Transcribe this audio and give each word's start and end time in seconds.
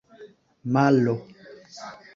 malo 0.73 1.15